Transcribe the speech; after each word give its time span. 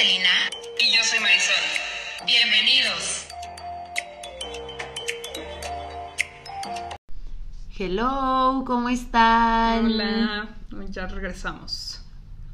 Celina. 0.00 0.48
Y 0.78 0.96
yo 0.96 1.04
soy 1.04 1.20
Marisol. 1.20 1.54
Bienvenidos. 2.26 3.26
Hello, 7.78 8.64
¿cómo 8.66 8.88
están? 8.88 9.84
Hola, 9.84 10.56
ya 10.88 11.06
regresamos. 11.06 12.02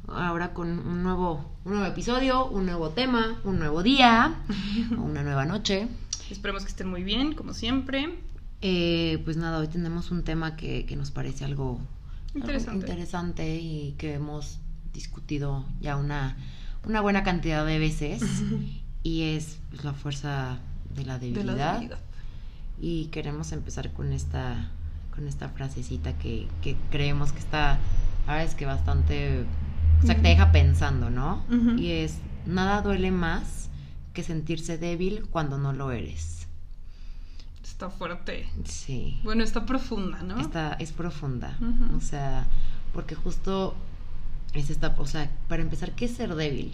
Ahora 0.09 0.53
con 0.53 0.67
un 0.67 1.03
nuevo, 1.03 1.49
un 1.63 1.75
nuevo 1.75 1.87
episodio, 1.87 2.47
un 2.47 2.65
nuevo 2.65 2.89
tema, 2.89 3.39
un 3.45 3.59
nuevo 3.59 3.81
día, 3.81 4.35
una 4.97 5.23
nueva 5.23 5.45
noche. 5.45 5.87
Esperemos 6.29 6.63
que 6.63 6.69
estén 6.71 6.89
muy 6.89 7.03
bien, 7.03 7.33
como 7.33 7.53
siempre. 7.53 8.13
Eh, 8.61 9.21
pues 9.23 9.37
nada, 9.37 9.59
hoy 9.59 9.69
tenemos 9.69 10.11
un 10.11 10.25
tema 10.25 10.57
que, 10.57 10.85
que 10.85 10.97
nos 10.97 11.11
parece 11.11 11.45
algo 11.45 11.79
interesante 12.33 13.55
y 13.55 13.95
que 13.97 14.15
hemos 14.15 14.59
discutido 14.91 15.65
ya 15.79 15.95
una, 15.95 16.35
una 16.87 17.01
buena 17.01 17.23
cantidad 17.23 17.65
de 17.65 17.79
veces 17.79 18.21
y 19.03 19.23
es 19.35 19.59
pues, 19.69 19.83
la 19.83 19.93
fuerza 19.93 20.59
de 20.95 21.05
la 21.05 21.19
De 21.19 21.27
debilidad. 21.31 21.55
la 21.57 21.73
debilidad. 21.73 21.99
y 22.81 23.05
queremos 23.07 23.51
empezar 23.51 23.91
con 23.93 24.13
esta 24.13 24.69
con 25.13 25.27
esta 25.27 25.49
frasecita 25.49 26.13
que, 26.17 26.47
que 26.61 26.75
creemos 26.91 27.31
que 27.33 27.39
está 27.39 27.79
ahora 28.27 28.43
es 28.43 28.55
que 28.55 28.65
bastante 28.65 29.45
o 30.01 30.05
sea 30.05 30.15
que 30.15 30.21
te 30.21 30.27
deja 30.29 30.51
pensando 30.51 31.09
no 31.09 31.43
y 31.77 31.91
es 31.91 32.17
nada 32.45 32.81
duele 32.81 33.11
más 33.11 33.69
que 34.13 34.23
sentirse 34.23 34.77
débil 34.77 35.25
cuando 35.29 35.57
no 35.57 35.73
lo 35.73 35.91
eres 35.91 36.35
Está 37.63 37.89
fuerte. 37.91 38.49
sí 38.63 39.19
Bueno, 39.23 39.43
está 39.43 39.65
profunda, 39.67 40.23
¿no? 40.23 40.39
esta 40.39 40.73
es 40.79 40.91
profunda 40.91 41.57
o 41.95 41.99
sea 42.01 42.47
porque 42.93 43.13
justo 43.15 43.75
es 44.53 44.69
esta 44.69 44.95
o 44.97 45.05
sea 45.05 45.29
para 45.47 45.61
empezar 45.61 45.93
qué 45.95 46.05
es 46.05 46.11
ser 46.11 46.35
débil 46.35 46.73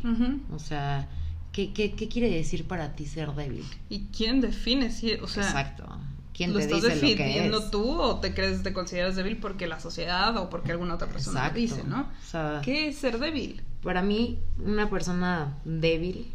o 0.53 0.59
sea 0.59 1.07
¿qué, 1.51 1.73
qué, 1.73 1.91
qué 1.91 2.07
quiere 2.07 2.29
decir 2.29 2.65
para 2.65 2.95
ti 2.95 3.05
ser 3.05 3.33
débil 3.33 3.65
¿Y 3.89 4.05
quién 4.15 4.41
define 4.41 4.91
si, 4.91 5.13
o 5.13 5.27
sea, 5.27 5.43
exacto 5.43 5.85
quién 6.33 6.51
lo 6.51 6.59
te 6.59 6.65
estás 6.65 6.81
dice 6.83 6.95
lo 6.95 7.01
que 7.01 7.07
definiendo 7.07 7.59
es 7.59 7.71
tú 7.71 7.99
o 7.99 8.19
te 8.19 8.33
crees, 8.33 8.63
te 8.63 8.73
consideras 8.73 9.15
débil 9.15 9.37
porque 9.37 9.67
la 9.67 9.79
sociedad 9.79 10.35
o 10.37 10.49
porque 10.49 10.71
alguna 10.71 10.95
otra 10.95 11.07
persona 11.07 11.39
Exacto. 11.39 11.55
te 11.55 11.59
dice, 11.59 11.83
¿no? 11.83 12.01
o 12.01 12.25
sea 12.25 12.61
¿Qué 12.63 12.87
es 12.87 12.97
ser 12.97 13.19
débil? 13.19 13.61
Para 13.83 14.01
mí, 14.01 14.39
una 14.63 14.89
persona 14.89 15.57
débil 15.65 16.25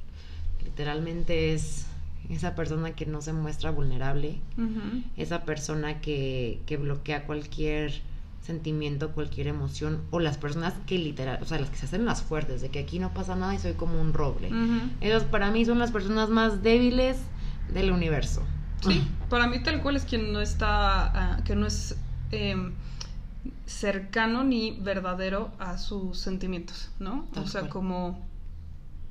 literalmente 0.65 1.55
es 1.55 1.87
esa 2.29 2.55
persona 2.55 2.93
que 2.93 3.07
no 3.07 3.23
se 3.23 3.33
muestra 3.33 3.71
vulnerable, 3.71 4.39
esa 5.17 5.45
persona 5.45 6.01
que, 6.01 6.61
que 6.67 6.77
bloquea 6.77 7.25
cualquier 7.25 8.03
sentimiento, 8.41 9.13
cualquier 9.13 9.49
emoción, 9.49 10.03
o 10.11 10.21
las 10.21 10.39
personas 10.39 10.75
que 10.87 10.99
literal, 10.99 11.39
o 11.43 11.45
sea, 11.45 11.59
las 11.59 11.71
que 11.71 11.77
se 11.77 11.87
hacen 11.87 12.05
las 12.05 12.23
fuertes, 12.23 12.63
de 12.63 12.71
que 12.71 12.79
aquí 12.79 12.99
no 12.99 13.13
pasa 13.13 13.35
nada 13.37 13.55
y 13.55 13.59
soy 13.59 13.75
como 13.75 14.01
un 14.01 14.13
roble. 14.13 14.51
Esas 15.01 15.25
para 15.25 15.51
mí 15.51 15.65
son 15.65 15.79
las 15.79 15.91
personas 15.91 16.31
más 16.31 16.63
débiles 16.63 17.19
del 17.73 17.91
universo. 17.93 18.43
Sí, 18.81 19.03
para 19.29 19.47
mí 19.47 19.63
tal 19.63 19.83
cual 19.83 19.97
es 19.97 20.05
quien 20.05 20.33
no 20.33 20.41
está, 20.41 21.35
ah, 21.35 21.45
que 21.45 21.57
no 21.57 21.67
es 21.67 21.97
em, 22.31 22.73
cercano 23.67 24.45
ni 24.45 24.79
verdadero 24.81 25.51
a 25.59 25.79
sus 25.79 26.19
sentimientos, 26.19 26.91
¿no? 26.99 27.27
Tal 27.33 27.45
o 27.45 27.47
sea, 27.47 27.61
cual. 27.63 27.73
como, 27.73 28.29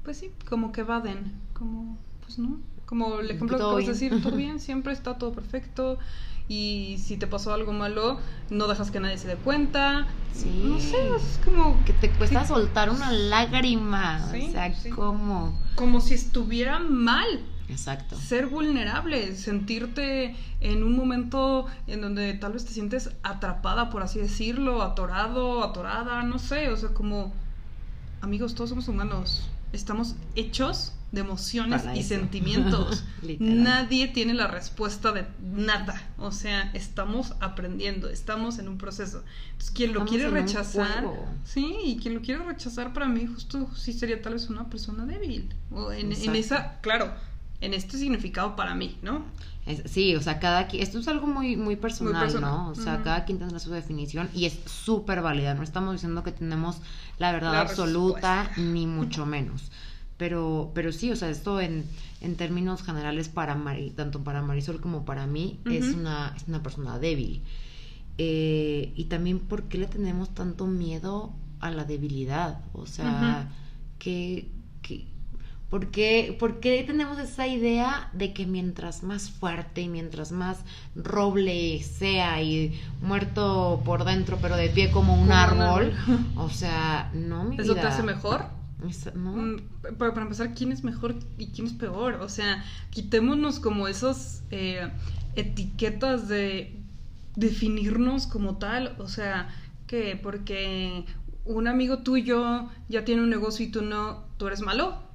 pues 0.03 0.17
sí, 0.17 0.31
como 0.49 0.71
que 0.71 0.81
evaden, 0.81 1.33
como, 1.53 1.97
pues 2.25 2.39
no, 2.39 2.59
como 2.87 3.19
el 3.19 3.29
ejemplo 3.29 3.57
que 3.57 3.63
acabas 3.63 3.85
de 3.85 3.91
decir, 3.93 4.23
todo 4.23 4.35
bien, 4.35 4.59
siempre 4.59 4.93
está 4.93 5.19
todo 5.19 5.31
perfecto 5.33 5.99
y 6.47 6.97
si 7.03 7.17
te 7.17 7.27
pasó 7.27 7.53
algo 7.53 7.73
malo, 7.73 8.19
no 8.49 8.67
dejas 8.67 8.89
que 8.89 8.99
nadie 8.99 9.17
se 9.19 9.27
dé 9.27 9.35
cuenta, 9.35 10.07
Sí. 10.33 10.61
no 10.65 10.79
sé, 10.79 10.95
es 11.17 11.39
como, 11.43 11.83
Que 11.83 11.93
te 11.93 12.09
cuesta 12.11 12.41
Sí. 12.43 12.47
soltar 12.47 12.89
una 12.89 13.11
lágrima. 13.11 14.31
Sí, 14.31 14.47
o 14.47 14.51
sea, 14.51 14.73
sí. 14.73 14.89
como. 14.89 15.59
como 15.75 15.99
si 16.01 16.13
estuviera 16.15 16.79
mal. 16.79 17.27
Exacto. 17.69 18.15
ser 18.15 18.47
vulnerable, 18.47 19.35
sentirte 19.35 20.33
en 20.61 20.83
un 20.83 20.95
momento 20.95 21.65
en 21.87 21.99
donde 21.99 22.33
tal 22.35 22.53
vez 22.53 22.63
te 22.63 22.71
sientes 22.71 23.09
atrapada, 23.23 23.89
por 23.89 24.03
así 24.03 24.19
decirlo, 24.19 24.81
atorado, 24.81 25.61
atorada, 25.65 26.23
no 26.23 26.39
sé, 26.39 26.69
o 26.69 26.77
sea, 26.77 26.93
como 26.93 27.33
amigos, 28.21 28.55
todos 28.55 28.69
somos 28.69 28.87
humanos, 28.87 29.49
estamos 29.73 30.15
hechos 30.35 30.93
de 31.11 31.21
emociones 31.21 31.83
Para 31.83 31.95
y 31.95 31.99
eso. 31.99 32.09
sentimientos. 32.09 33.05
Nadie 33.39 34.09
tiene 34.09 34.33
la 34.33 34.47
respuesta 34.47 35.11
de 35.11 35.25
nada, 35.41 36.01
o 36.17 36.31
sea, 36.31 36.69
estamos 36.73 37.33
aprendiendo, 37.39 38.09
estamos 38.09 38.59
en 38.59 38.67
un 38.67 38.77
proceso. 38.77 39.23
Entonces, 39.51 39.71
quien 39.71 39.93
lo 39.93 40.05
quiere 40.05 40.29
rechazar, 40.29 41.05
sí, 41.45 41.75
y 41.83 41.97
quien 41.97 42.15
lo 42.15 42.21
quiere 42.21 42.43
rechazar 42.43 42.93
para 42.93 43.07
mí 43.07 43.25
justo 43.25 43.69
sí 43.75 43.93
sería 43.93 44.21
tal 44.21 44.33
vez 44.33 44.49
una 44.49 44.69
persona 44.69 45.05
débil, 45.05 45.53
o 45.71 45.91
en, 45.91 46.11
en 46.11 46.35
esa, 46.35 46.79
claro, 46.81 47.13
en 47.61 47.73
este 47.73 47.97
significado 47.97 48.55
para 48.55 48.75
mí, 48.75 48.97
¿no? 49.01 49.25
Es- 49.65 49.83
sí, 49.91 50.15
o 50.15 50.21
sea, 50.21 50.39
cada 50.39 50.67
quien, 50.67 50.81
esto 50.83 50.99
es 50.99 51.07
algo 51.07 51.27
muy, 51.27 51.57
muy 51.57 51.75
personal, 51.75 52.23
personal. 52.23 52.51
¿no? 52.51 52.69
O 52.69 52.75
sea, 52.75 53.01
cada 53.03 53.25
quien 53.25 53.39
tendrá 53.39 53.59
su 53.59 53.71
definición 53.71 54.29
y 54.33 54.45
es 54.45 54.59
súper 54.65 55.21
válida. 55.21 55.53
No 55.55 55.63
estamos 55.63 55.93
diciendo 55.93 56.23
que 56.23 56.31
tenemos 56.31 56.77
la 57.19 57.31
verdad 57.31 57.51
La 57.53 57.61
absoluta, 57.61 58.43
respuesta. 58.43 58.61
ni 58.61 58.87
mucho 58.87 59.25
menos. 59.25 59.71
Pero, 60.17 60.71
pero 60.73 60.91
sí, 60.91 61.11
o 61.11 61.15
sea, 61.15 61.29
esto 61.29 61.59
en, 61.61 61.85
en 62.21 62.35
términos 62.37 62.81
generales 62.81 63.27
para 63.29 63.55
Mari, 63.55 63.91
tanto 63.91 64.23
para 64.23 64.41
Marisol 64.41 64.79
como 64.81 65.03
para 65.05 65.27
mí, 65.27 65.59
es 65.69 65.93
una, 65.93 66.33
es 66.35 66.47
una 66.47 66.63
persona 66.63 66.97
débil. 66.97 67.43
Eh, 68.17 68.93
y 68.95 69.03
también, 69.05 69.39
¿por 69.39 69.63
qué 69.63 69.77
le 69.77 69.87
tenemos 69.87 70.33
tanto 70.33 70.65
miedo 70.65 71.33
a 71.59 71.69
la 71.71 71.83
debilidad? 71.83 72.61
O 72.73 72.85
sea, 72.87 73.49
que, 73.99 74.49
que, 74.49 74.51
¿por, 75.69 75.91
qué, 75.91 76.35
por 76.39 76.59
qué 76.59 76.83
tenemos 76.85 77.19
esa 77.19 77.47
idea 77.47 78.09
de 78.13 78.33
que 78.33 78.45
mientras 78.45 79.03
más 79.03 79.29
fuerte 79.29 79.81
y 79.81 79.89
mientras 79.89 80.31
más 80.31 80.59
roble 80.95 81.81
sea 81.83 82.41
y 82.41 82.79
muerto 83.01 83.81
por 83.85 84.03
dentro, 84.05 84.37
pero 84.41 84.55
de 84.57 84.69
pie 84.69 84.91
como 84.91 85.21
un 85.21 85.31
árbol? 85.31 85.93
O 86.35 86.49
sea, 86.49 87.11
no, 87.13 87.43
mi 87.43 87.57
¿Eso 87.57 87.73
te 87.75 87.81
hace 87.81 88.03
mejor? 88.03 88.45
No. 89.15 89.31
Mm, 89.31 89.57
Para, 89.97 90.13
para 90.13 90.23
empezar, 90.23 90.53
¿quién 90.53 90.71
es 90.71 90.83
mejor 90.83 91.15
y 91.37 91.47
quién 91.47 91.67
es 91.67 91.73
peor? 91.73 92.15
O 92.15 92.29
sea, 92.29 92.63
quitémonos 92.91 93.59
como 93.59 93.87
esas 93.87 94.43
eh, 94.51 94.91
etiquetas 95.35 96.27
de 96.27 96.79
definirnos 97.35 98.27
como 98.27 98.57
tal. 98.57 98.95
O 98.99 99.07
sea, 99.07 99.49
que 99.87 100.19
porque 100.21 101.05
un 101.45 101.67
amigo 101.67 101.99
tuyo 101.99 102.69
ya 102.89 103.05
tiene 103.05 103.23
un 103.23 103.29
negocio 103.29 103.65
y 103.65 103.71
tú 103.71 103.81
no, 103.81 104.25
tú 104.37 104.47
eres 104.47 104.61
malo. 104.61 105.06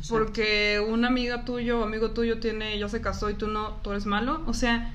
Exacto. 0.00 0.24
Porque 0.24 0.80
una 0.80 1.08
amiga 1.08 1.44
tuyo 1.44 1.80
o 1.80 1.84
amigo 1.84 2.12
tuyo 2.12 2.40
tiene, 2.40 2.78
ya 2.78 2.88
se 2.88 3.02
casó 3.02 3.28
y 3.28 3.34
tú 3.34 3.48
no, 3.48 3.74
tú 3.82 3.90
eres 3.90 4.06
malo. 4.06 4.42
O 4.46 4.54
sea, 4.54 4.94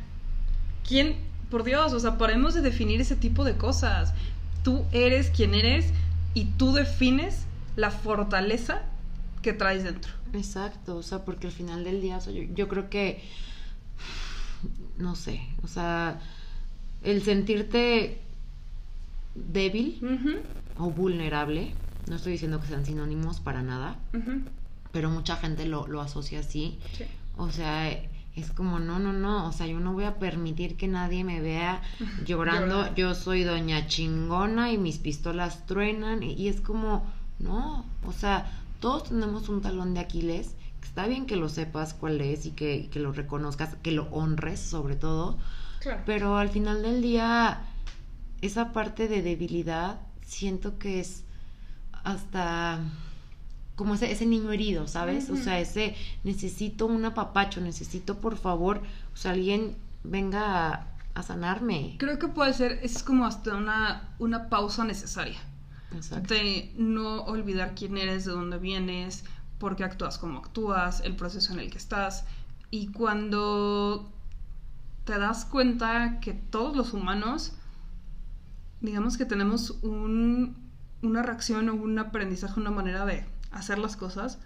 ¿quién? 0.87 1.17
Por 1.51 1.63
Dios, 1.63 1.93
o 1.93 1.99
sea, 1.99 2.17
paremos 2.17 2.55
de 2.55 2.61
definir 2.61 2.99
ese 2.99 3.15
tipo 3.15 3.43
de 3.43 3.55
cosas. 3.55 4.13
Tú 4.63 4.85
eres 4.91 5.29
quien 5.29 5.53
eres 5.53 5.93
y 6.33 6.45
tú 6.45 6.73
defines 6.73 7.45
la 7.75 7.91
fortaleza 7.91 8.81
que 9.43 9.53
traes 9.53 9.83
dentro. 9.83 10.11
Exacto, 10.33 10.97
o 10.97 11.03
sea, 11.03 11.23
porque 11.23 11.47
al 11.47 11.53
final 11.53 11.83
del 11.83 12.01
día, 12.01 12.17
o 12.17 12.21
sea, 12.21 12.33
yo, 12.33 12.41
yo 12.55 12.67
creo 12.67 12.89
que, 12.89 13.21
no 14.97 15.15
sé, 15.15 15.39
o 15.61 15.67
sea, 15.67 16.19
el 17.03 17.21
sentirte 17.21 18.17
débil 19.35 20.01
o 20.77 20.89
vulnerable, 20.89 21.75
no 22.07 22.15
estoy 22.15 22.31
diciendo 22.31 22.59
que 22.59 22.67
sean 22.67 22.85
sinónimos 22.85 23.39
para 23.39 23.61
nada, 23.61 23.99
Ujú. 24.13 24.41
Pero 24.95 25.09
mucha 25.09 25.35
gente 25.35 25.65
lo, 25.65 25.87
lo 25.87 25.99
asocia 25.99 26.39
así, 26.39 26.79
Sí. 26.97 27.03
o 27.35 27.49
sea, 27.51 27.89
es 27.91 28.51
como, 28.55 28.79
no, 28.79 28.97
no, 28.97 29.11
no, 29.11 29.45
o 29.47 29.51
sea, 29.51 29.67
yo 29.67 29.77
no 29.81 29.91
voy 29.91 30.05
a 30.05 30.15
permitir 30.19 30.77
que 30.77 30.87
nadie 30.87 31.25
me 31.25 31.41
vea 31.41 31.81
llorando, 32.25 32.95
yo 32.95 33.13
soy 33.13 33.43
doña 33.43 33.87
chingona 33.87 34.71
y 34.71 34.77
mis 34.77 34.97
pistolas 34.99 35.65
truenan, 35.65 36.23
y, 36.23 36.31
y 36.33 36.47
es 36.47 36.61
como, 36.61 37.03
no, 37.39 37.85
o 38.07 38.13
sea, 38.13 38.49
todos 38.79 39.09
tenemos 39.09 39.49
un 39.49 39.61
talón 39.61 39.93
de 39.93 39.99
Aquiles, 39.99 40.55
está 40.81 41.07
bien 41.07 41.25
que 41.25 41.35
lo 41.35 41.49
sepas 41.49 41.93
cuál 41.93 42.21
es 42.21 42.45
y 42.45 42.51
que, 42.51 42.75
y 42.77 42.87
que 42.87 42.99
lo 43.01 43.11
reconozcas, 43.11 43.75
que 43.83 43.91
lo 43.91 44.03
honres 44.11 44.61
sobre 44.61 44.95
todo, 44.95 45.37
Claro. 45.81 46.03
pero 46.05 46.37
al 46.37 46.47
final 46.49 46.81
del 46.83 47.01
día, 47.01 47.65
esa 48.41 48.71
parte 48.71 49.09
de 49.09 49.21
debilidad, 49.21 49.99
siento 50.25 50.77
que 50.79 50.99
es 51.01 51.23
hasta 52.03 52.79
como 53.75 53.95
ese, 53.95 54.11
ese 54.11 54.25
niño 54.25 54.51
herido, 54.51 54.87
¿sabes? 54.87 55.29
O 55.29 55.35
sea, 55.35 55.59
ese 55.59 55.95
necesito 56.23 56.85
un 56.85 57.03
apapacho, 57.05 57.61
necesito 57.61 58.19
por 58.19 58.37
favor, 58.37 58.81
o 59.13 59.17
sea, 59.17 59.31
alguien 59.31 59.75
venga 60.03 60.73
a, 60.73 60.87
a 61.13 61.23
sanarme. 61.23 61.95
Creo 61.97 62.19
que 62.19 62.27
puede 62.27 62.53
ser, 62.53 62.79
es 62.83 63.03
como 63.03 63.25
hasta 63.25 63.55
una, 63.55 64.15
una 64.19 64.49
pausa 64.49 64.85
necesaria. 64.85 65.39
Exacto. 65.93 66.33
De 66.33 66.73
no 66.77 67.23
olvidar 67.23 67.73
quién 67.75 67.97
eres, 67.97 68.25
de 68.25 68.31
dónde 68.31 68.57
vienes, 68.57 69.23
por 69.59 69.75
qué 69.75 69.83
actúas 69.83 70.17
como 70.17 70.39
actúas, 70.39 71.01
el 71.01 71.15
proceso 71.15 71.53
en 71.53 71.59
el 71.59 71.71
que 71.71 71.77
estás. 71.77 72.25
Y 72.71 72.87
cuando 72.87 74.11
te 75.05 75.17
das 75.17 75.45
cuenta 75.45 76.19
que 76.19 76.33
todos 76.33 76.75
los 76.75 76.93
humanos, 76.93 77.53
digamos 78.81 79.17
que 79.17 79.25
tenemos 79.25 79.71
un, 79.81 80.55
una 81.01 81.23
reacción 81.23 81.69
o 81.69 81.75
un 81.75 81.97
aprendizaje, 81.99 82.59
una 82.59 82.71
manera 82.71 83.05
de 83.05 83.25
hacer 83.55 83.79
las 83.79 83.95
cosas 83.95 84.37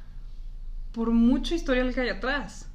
por 0.94 1.12
mucho 1.12 1.56
historial 1.56 1.94
que 1.94 2.02
hay 2.02 2.10
atrás. 2.10 2.68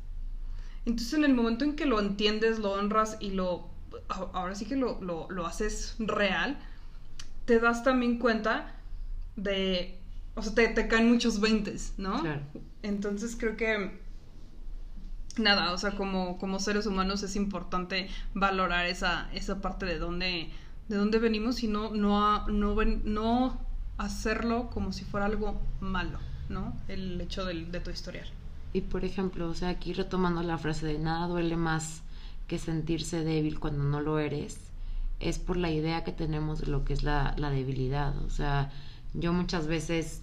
Entonces 0.85 1.15
en 1.15 1.25
el 1.25 1.33
momento 1.33 1.65
en 1.65 1.77
que 1.77 1.87
lo 1.87 1.99
entiendes, 1.99 2.59
lo 2.59 2.73
honras 2.73 3.17
y 3.21 3.31
lo, 3.31 3.71
ahora 4.09 4.55
sí 4.55 4.67
que 4.67 4.77
lo, 4.77 5.01
lo, 5.01 5.31
lo 5.31 5.47
haces 5.47 5.97
real, 5.99 6.59
te 7.47 7.59
das 7.59 7.83
también 7.83 8.19
cuenta 8.19 8.75
de, 9.37 9.99
o 10.35 10.43
sea, 10.43 10.55
te, 10.55 10.69
te 10.69 10.89
caen 10.89 11.11
muchos 11.11 11.41
veintes, 11.41 11.95
¿no? 11.97 12.21
Claro. 12.21 12.43
Entonces 12.83 13.37
creo 13.39 13.57
que, 13.57 13.99
nada, 15.39 15.73
o 15.73 15.79
sea, 15.79 15.93
como, 15.93 16.39
como 16.39 16.59
seres 16.59 16.87
humanos 16.87 17.23
es 17.23 17.37
importante 17.37 18.09
valorar 18.35 18.87
esa, 18.87 19.31
esa 19.33 19.61
parte 19.61 19.87
de 19.87 19.99
dónde, 19.99 20.51
de 20.89 20.97
dónde 20.97 21.19
venimos 21.19 21.63
y 21.63 21.69
no, 21.69 21.91
no, 21.91 22.47
no, 22.49 23.64
hacerlo 23.99 24.71
como 24.71 24.93
si 24.93 25.05
fuera 25.05 25.27
algo 25.27 25.61
malo, 25.81 26.19
¿no? 26.49 26.75
El 26.89 27.21
hecho 27.21 27.45
del- 27.45 27.71
de 27.71 27.81
tu 27.81 27.91
historial. 27.91 28.27
Y 28.73 28.81
por 28.83 29.05
ejemplo, 29.05 29.49
o 29.49 29.55
sea, 29.55 29.69
aquí 29.69 29.93
retomando 29.93 30.43
la 30.43 30.59
frase 30.59 30.87
de 30.87 30.99
nada 30.99 31.29
duele 31.29 31.57
más 31.57 32.03
que 32.49 32.59
sentirse 32.59 33.25
débil 33.25 33.61
cuando 33.61 33.85
no 33.85 34.01
lo 34.01 34.19
eres, 34.19 34.59
es 35.21 35.39
por 35.39 35.57
la 35.57 35.71
idea 35.71 36.05
que 36.05 36.13
tenemos 36.13 36.61
de 36.61 36.67
lo 36.67 36.85
que 36.85 36.93
es 36.93 37.03
la, 37.05 37.35
la 37.39 37.51
debilidad. 37.51 38.17
O 38.25 38.31
sea, 38.31 38.73
yo 39.15 39.33
muchas 39.33 39.69
veces, 39.69 40.23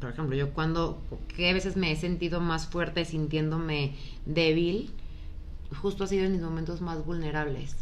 por 0.00 0.10
ejemplo, 0.10 0.34
yo 0.36 0.52
cuando, 0.54 1.02
que 1.36 1.50
a 1.50 1.52
veces 1.52 1.76
me 1.76 1.92
he 1.92 1.96
sentido 1.96 2.40
más 2.40 2.66
fuerte 2.66 3.04
sintiéndome 3.04 3.94
débil, 4.24 4.90
justo 5.82 6.04
ha 6.04 6.06
sido 6.06 6.24
en 6.24 6.32
mis 6.32 6.40
momentos 6.40 6.80
más 6.80 7.04
vulnerables. 7.04 7.76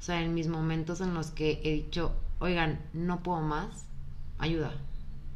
O 0.00 0.02
sea, 0.02 0.20
en 0.22 0.34
mis 0.34 0.48
momentos 0.48 1.00
en 1.00 1.14
los 1.14 1.30
que 1.30 1.60
he 1.62 1.72
dicho, 1.72 2.12
oigan, 2.40 2.80
no 2.92 3.22
puedo 3.22 3.40
más, 3.40 3.84
ayuda, 4.42 4.72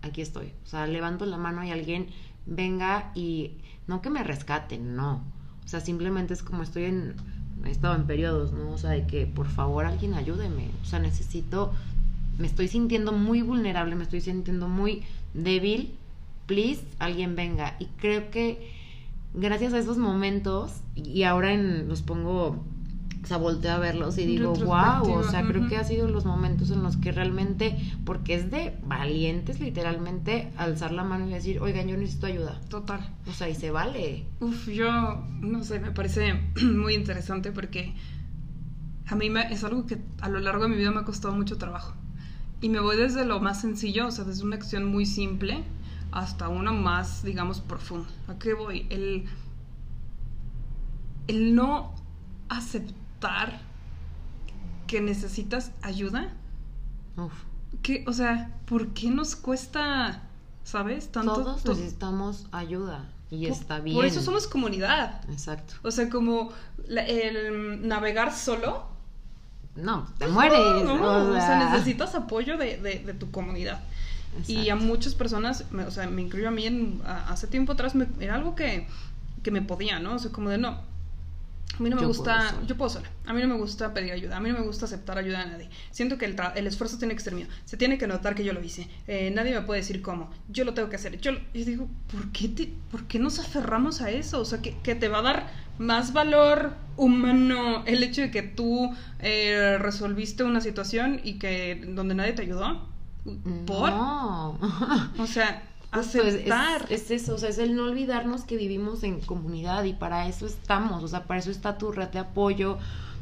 aquí 0.03 0.21
estoy. 0.21 0.53
O 0.65 0.67
sea, 0.67 0.87
levanto 0.87 1.25
la 1.25 1.39
mano 1.39 1.65
y 1.65 1.71
alguien 1.71 2.09
venga 2.45 3.13
y 3.15 3.53
no 3.87 4.03
que 4.03 4.11
me 4.11 4.23
rescaten, 4.23 4.97
no. 4.97 5.25
O 5.65 5.69
sea, 5.69 5.81
simplemente 5.81 6.35
es 6.35 6.43
como 6.43 6.63
estoy 6.63 6.85
en, 6.85 7.15
he 7.65 7.71
estado 7.71 7.95
en 7.95 8.07
periodos, 8.07 8.53
¿no? 8.53 8.71
O 8.71 8.79
sea, 8.79 8.91
de 8.91 9.07
que 9.07 9.27
por 9.27 9.47
favor 9.47 9.87
alguien 9.87 10.15
ayúdeme. 10.15 10.71
O 10.83 10.85
sea, 10.85 10.99
necesito, 10.99 11.73
me 12.39 12.47
estoy 12.47 12.69
sintiendo 12.69 13.13
muy 13.13 13.43
vulnerable, 13.43 13.95
me 13.95 14.05
estoy 14.05 14.21
sintiendo 14.21 14.69
muy 14.69 15.03
débil. 15.35 15.95
Please, 16.47 16.85
alguien 16.99 17.35
venga. 17.35 17.77
Y 17.79 17.87
creo 17.99 18.31
que 18.31 18.71
gracias 19.35 19.73
a 19.73 19.79
esos 19.79 19.99
momentos, 19.99 20.73
y 20.95 21.23
ahora 21.25 21.53
en, 21.53 21.89
los 21.89 22.03
pongo, 22.03 22.65
o 23.27 23.29
sea, 23.29 23.39
volteo 23.39 23.73
a 23.73 23.79
verlos 23.79 24.19
y 24.19 24.25
digo, 24.25 24.55
wow, 24.55 25.11
o 25.15 25.25
sea, 25.25 25.45
creo 25.45 25.67
que 25.67 25.77
ha 25.77 25.83
sido 25.83 26.07
los 26.07 26.25
momentos 26.25 26.71
en 26.71 26.85
los 26.85 26.97
que 26.97 27.11
realmente, 27.11 27.77
porque 28.05 28.35
es 28.35 28.53
de 28.53 28.79
valientes 28.85 29.59
literalmente, 29.59 30.53
alzar 30.57 30.93
la 30.93 31.03
mano 31.03 31.27
y 31.27 31.33
decir, 31.33 31.59
oigan, 31.61 31.89
yo 31.89 31.97
necesito 31.97 32.29
ayuda. 32.29 32.61
Total. 32.69 33.01
O 33.29 33.33
sea, 33.33 33.49
y 33.49 33.57
se 33.57 33.73
vale. 33.73 34.27
Uf, 34.39 34.69
yo 34.69 35.25
no 35.41 35.65
sé, 35.65 35.81
me 35.81 35.91
parece 35.91 36.41
muy 36.63 36.95
interesante 36.95 37.51
porque 37.51 37.95
a 39.09 39.17
mí 39.17 39.29
me, 39.29 39.53
es 39.53 39.65
algo 39.65 39.87
que 39.87 39.99
a 40.21 40.29
lo 40.29 40.39
largo 40.39 40.63
de 40.63 40.69
mi 40.69 40.77
vida 40.77 40.93
me 40.93 41.01
ha 41.01 41.05
costado 41.05 41.35
mucho 41.35 41.59
trabajo. 41.59 41.97
Y 42.61 42.69
me 42.69 42.79
voy 42.79 42.97
desde 42.97 43.25
lo 43.25 43.41
más 43.41 43.61
sencillo, 43.61 44.07
o 44.07 44.11
sea, 44.13 44.25
desde 44.25 44.45
una 44.45 44.55
acción 44.55 44.85
muy 44.85 45.05
simple 45.05 45.65
hasta 46.13 46.49
una 46.49 46.71
más, 46.71 47.25
digamos, 47.25 47.61
profunda. 47.61 48.09
¿A 48.29 48.39
qué 48.39 48.55
voy? 48.55 48.87
El, 48.89 49.25
el 51.27 51.57
no 51.57 51.93
aceptar 52.49 53.06
que 54.87 55.01
necesitas 55.01 55.73
ayuda. 55.83 56.33
Uf. 57.17 57.33
O 58.07 58.13
sea, 58.13 58.51
¿por 58.67 58.89
qué 58.89 59.11
nos 59.11 59.37
cuesta, 59.37 60.23
sabes? 60.65 61.11
Tanto 61.13 61.35
Todos 61.35 61.63
to- 61.63 61.75
necesitamos 61.75 62.47
ayuda 62.53 63.05
y 63.31 63.47
por- 63.49 63.57
está 63.57 63.81
bien. 63.81 63.97
Por 63.97 64.05
eso 64.07 64.21
somos 64.23 64.47
comunidad. 64.47 65.21
Exacto. 65.31 65.75
O 65.83 65.91
sea, 65.91 66.09
como 66.11 66.51
la- 66.89 67.05
el 67.07 67.87
navegar 67.87 68.33
solo. 68.33 68.87
No, 69.77 70.07
te 70.19 70.27
mueres. 70.27 70.59
No, 70.85 70.97
no, 70.97 71.05
o 71.05 71.31
o 71.31 71.35
sea, 71.35 71.71
necesitas 71.71 72.15
apoyo 72.15 72.57
de, 72.57 72.79
de- 72.79 73.01
de 73.01 73.15
tu 73.15 73.31
comunidad. 73.31 73.81
Y 74.49 74.69
a 74.69 74.77
muchas 74.77 75.15
personas, 75.15 75.65
me- 75.71 75.85
o 75.85 75.91
sea, 75.91 76.07
me 76.09 76.23
incluyo 76.23 76.49
a 76.49 76.51
mí, 76.51 76.67
en- 76.67 77.01
a- 77.07 77.31
hace 77.31 77.47
tiempo 77.47 77.73
atrás, 77.73 77.95
me- 77.95 78.09
era 78.21 78.35
algo 78.35 78.55
que, 78.55 78.87
que 79.43 79.51
me 79.51 79.63
podía, 79.63 79.99
¿no? 80.01 80.15
O 80.15 80.19
sea, 80.19 80.33
como 80.33 80.49
de 80.51 80.59
no. 80.59 80.81
A 81.79 81.83
mí 81.83 81.91
no 81.91 81.97
me 81.97 82.03
Yo 82.03 82.09
gusta, 82.09 82.51
puedo 82.53 82.67
yo 82.67 82.77
puedo 82.77 82.89
sola. 82.89 83.11
A 83.27 83.35
mí 83.35 83.43
no 83.43 83.49
me 83.49 83.57
gusta 83.57 83.93
pedir 83.93 84.13
ayuda. 84.13 84.39
A 84.39 84.41
mí 84.41 84.51
no 84.51 84.59
me 84.59 84.65
gusta 84.65 84.87
aceptar 84.87 85.19
ayuda 85.19 85.45
de 85.45 85.51
nadie. 85.53 85.71
Siento 85.91 86.17
que 86.17 86.25
el, 86.25 86.35
tra- 86.35 86.53
el 86.57 86.67
esfuerzo 86.67 86.97
tiene 86.97 87.15
que 87.15 87.21
ser 87.21 87.35
mío. 87.35 87.47
Se 87.67 87.77
tiene 87.77 87.99
que 87.99 88.07
notar 88.07 88.35
que 88.35 88.45
yo 88.45 88.55
lo 88.55 88.63
hice. 88.65 88.89
Eh, 89.07 89.31
nadie 89.35 89.53
me 89.53 89.61
puede 89.61 89.81
decir 89.81 90.01
cómo. 90.01 90.31
Yo 90.49 90.65
lo 90.65 90.73
tengo 90.73 90.89
que 90.89 90.97
hacer. 90.97 91.21
Yo, 91.21 91.33
lo- 91.33 91.41
y 91.53 91.65
digo, 91.65 91.89
¿por 92.11 92.33
qué, 92.33 92.49
te- 92.49 92.73
¿por 92.91 93.05
qué 93.05 93.19
nos 93.19 93.39
aferramos 93.41 94.01
a 94.01 94.11
eso? 94.11 94.41
O 94.41 94.45
sea, 94.47 94.63
que, 94.63 94.79
que 94.79 94.95
te 94.95 95.09
va 95.09 95.19
a 95.19 95.23
dar 95.23 95.51
más 95.79 96.15
valor 96.15 96.73
humano 96.97 97.85
el 97.87 98.03
hecho 98.03 98.23
de 98.23 98.31
que 98.31 98.43
tú 98.43 98.95
eh, 99.19 99.77
resolviste 99.79 100.45
una 100.45 100.63
situación 100.63 101.21
y 101.25 101.35
que 101.39 101.85
donde 101.89 102.15
nadie 102.15 102.33
te 102.33 102.43
ayudó. 102.43 102.89
¿Por? 103.67 103.91
No. 103.91 104.59
O 105.19 105.27
sea, 105.27 105.63
Es- 106.91 107.11
eso, 107.11 107.35
o 107.35 107.39
sea, 107.39 107.49
es 107.49 107.59
el 107.59 107.75
no 107.77 107.85
olvidarnos 107.85 108.45
que 108.45 108.57
vivimos 108.57 109.03
en 109.03 109.21
comunidad 109.21 109.85
y 109.85 109.93
para 109.93 110.27
eso 110.29 110.47
estamos, 110.47 111.03
o 111.05 111.09
sea, 111.09 111.25
para 111.25 111.41
eso 111.41 111.51
está 111.51 111.79
tu 111.79 111.93
red 111.93 112.09
de 112.09 112.19
apoyo, 112.21 112.79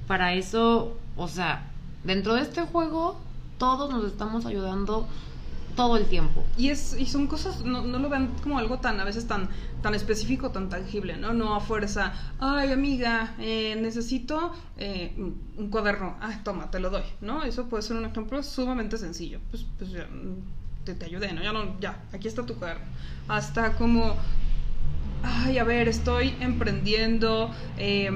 para 0.06 0.34
eso, 0.34 0.96
o 1.16 1.28
sea, 1.28 1.70
dentro 2.04 2.34
de 2.34 2.42
este 2.42 2.62
juego 2.62 3.20
todos 3.58 3.90
nos 3.90 4.04
estamos 4.04 4.46
ayudando 4.46 5.06
todo 5.76 5.96
el 5.96 6.06
tiempo. 6.06 6.44
Y, 6.56 6.68
es, 6.68 6.94
y 6.98 7.06
son 7.06 7.26
cosas, 7.26 7.64
no, 7.64 7.82
no 7.82 7.98
lo 7.98 8.08
vean 8.08 8.36
como 8.42 8.58
algo 8.58 8.78
tan, 8.78 9.00
a 9.00 9.04
veces 9.04 9.26
tan, 9.26 9.48
tan 9.82 9.94
específico, 9.94 10.50
tan 10.50 10.68
tangible, 10.68 11.16
¿no? 11.16 11.32
No 11.32 11.54
a 11.56 11.60
fuerza, 11.60 12.12
ay 12.38 12.70
amiga, 12.72 13.34
eh, 13.40 13.76
necesito 13.80 14.52
eh, 14.76 15.14
un- 15.56 15.70
cuaderno, 15.70 16.16
ah, 16.20 16.40
toma, 16.44 16.70
te 16.70 16.78
lo 16.78 16.90
doy, 16.90 17.02
¿no? 17.20 17.42
Eso 17.42 17.66
puede 17.68 17.82
ser 17.82 17.96
un 17.96 18.04
ejemplo 18.04 18.40
sumamente 18.44 18.98
sencillo, 18.98 19.40
pues, 19.50 19.64
pues 19.78 19.90
ya, 19.90 20.06
te, 20.84 20.94
te 20.94 21.06
ayudé, 21.06 21.32
¿no? 21.32 21.42
Ya, 21.42 21.52
no, 21.52 21.78
ya, 21.80 21.98
aquí 22.12 22.28
está 22.28 22.44
tu 22.44 22.54
cuaderno. 22.54 22.84
Hasta 23.28 23.72
como, 23.72 24.16
ay, 25.22 25.58
a 25.58 25.64
ver, 25.64 25.88
estoy 25.88 26.34
emprendiendo, 26.40 27.50
eh, 27.78 28.10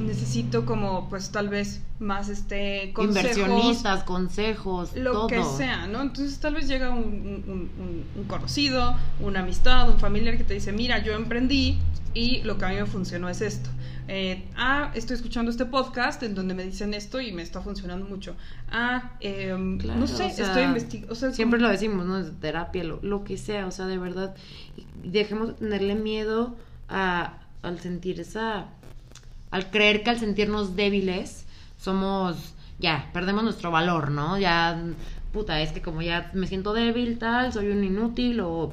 necesito 0.00 0.64
como, 0.64 1.08
pues 1.10 1.30
tal 1.30 1.48
vez 1.48 1.82
más, 1.98 2.28
este, 2.28 2.92
consejos 2.94 3.36
Inversionistas, 3.36 4.04
consejos, 4.04 4.96
lo 4.96 5.12
todo. 5.12 5.26
que 5.28 5.44
sea, 5.44 5.86
¿no? 5.86 6.00
Entonces 6.02 6.38
tal 6.40 6.54
vez 6.54 6.66
llega 6.66 6.90
un, 6.90 7.04
un- 7.04 7.70
un- 7.78 8.04
un 8.16 8.24
conocido, 8.24 8.96
una 9.20 9.40
amistad, 9.40 9.88
un 9.90 9.98
familiar 9.98 10.36
que 10.36 10.44
te 10.44 10.54
dice, 10.54 10.72
mira, 10.72 10.98
yo 11.02 11.12
emprendí 11.14 11.78
y 12.14 12.42
lo 12.42 12.56
que 12.58 12.64
a 12.64 12.68
mí 12.68 12.76
me 12.76 12.86
funcionó 12.86 13.28
es 13.28 13.40
esto. 13.40 13.68
Eh, 14.06 14.44
ah, 14.56 14.90
estoy 14.94 15.16
escuchando 15.16 15.50
este 15.50 15.64
podcast 15.66 16.22
en 16.22 16.34
donde 16.34 16.54
me 16.54 16.62
dicen 16.64 16.94
esto 16.94 17.20
y 17.20 17.32
me 17.32 17.42
está 17.42 17.60
funcionando 17.60 18.06
mucho. 18.06 18.36
Ah, 18.70 19.12
em, 19.20 19.78
Claro, 19.78 20.00
no 20.00 20.06
sé, 20.06 20.26
o 20.26 20.30
sea, 20.30 20.46
estoy 20.46 20.62
investigando. 20.64 21.12
O 21.12 21.16
sea, 21.16 21.30
es 21.30 21.36
Siempre 21.36 21.58
como- 21.58 21.66
lo 21.68 21.72
decimos, 21.72 22.06
¿no? 22.06 22.22
Terapia, 22.24 22.84
lo, 22.84 22.98
lo 23.02 23.24
que 23.24 23.36
sea, 23.36 23.66
o 23.66 23.70
sea, 23.70 23.86
de 23.86 23.98
verdad, 23.98 24.34
dejemos 25.02 25.48
de 25.48 25.54
tenerle 25.54 25.94
miedo 25.94 26.54
a, 26.88 27.38
al 27.62 27.80
sentir 27.80 28.20
esa, 28.20 28.66
al 29.50 29.70
creer 29.70 30.02
que 30.02 30.10
al 30.10 30.18
sentirnos 30.18 30.76
débiles 30.76 31.46
somos, 31.78 32.54
ya, 32.78 33.10
perdemos 33.12 33.42
nuestro 33.44 33.70
valor, 33.70 34.10
¿no? 34.10 34.38
Ya, 34.38 34.82
puta, 35.32 35.60
es 35.62 35.72
que 35.72 35.80
como 35.82 36.02
ya 36.02 36.30
me 36.34 36.46
siento 36.46 36.72
débil, 36.74 37.18
tal, 37.18 37.52
soy 37.52 37.68
un 37.68 37.82
inútil 37.82 38.40
o... 38.40 38.72